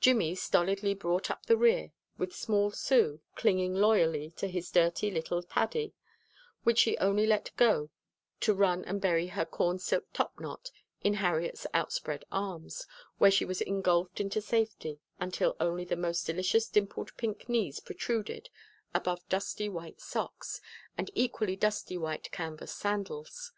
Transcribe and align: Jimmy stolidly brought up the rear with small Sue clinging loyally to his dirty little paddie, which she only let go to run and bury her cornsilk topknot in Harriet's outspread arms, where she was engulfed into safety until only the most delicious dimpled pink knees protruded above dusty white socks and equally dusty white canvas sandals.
Jimmy 0.00 0.36
stolidly 0.36 0.94
brought 0.94 1.28
up 1.28 1.46
the 1.46 1.56
rear 1.56 1.90
with 2.16 2.32
small 2.32 2.70
Sue 2.70 3.20
clinging 3.34 3.74
loyally 3.74 4.30
to 4.36 4.46
his 4.46 4.70
dirty 4.70 5.10
little 5.10 5.42
paddie, 5.42 5.92
which 6.62 6.78
she 6.78 6.96
only 6.98 7.26
let 7.26 7.50
go 7.56 7.90
to 8.42 8.54
run 8.54 8.84
and 8.84 9.00
bury 9.00 9.26
her 9.26 9.44
cornsilk 9.44 10.04
topknot 10.12 10.70
in 11.02 11.14
Harriet's 11.14 11.66
outspread 11.74 12.24
arms, 12.30 12.86
where 13.18 13.32
she 13.32 13.44
was 13.44 13.60
engulfed 13.60 14.20
into 14.20 14.40
safety 14.40 15.00
until 15.18 15.56
only 15.58 15.84
the 15.84 15.96
most 15.96 16.26
delicious 16.28 16.68
dimpled 16.68 17.10
pink 17.16 17.48
knees 17.48 17.80
protruded 17.80 18.50
above 18.94 19.28
dusty 19.28 19.68
white 19.68 20.00
socks 20.00 20.60
and 20.96 21.10
equally 21.12 21.56
dusty 21.56 21.98
white 21.98 22.30
canvas 22.30 22.72
sandals. 22.72 23.50